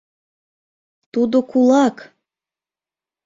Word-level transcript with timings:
Тудо 1.13 1.37
кулак! 1.51 1.97